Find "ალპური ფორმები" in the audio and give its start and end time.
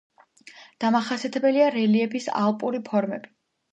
2.45-3.35